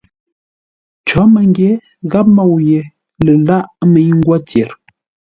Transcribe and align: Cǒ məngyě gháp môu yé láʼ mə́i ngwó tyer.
Cǒ 1.07 1.21
məngyě 1.33 1.71
gháp 2.11 2.27
môu 2.35 2.53
yé 2.69 2.79
láʼ 3.47 3.65
mə́i 3.91 4.09
ngwó 4.17 4.35
tyer. 4.47 4.69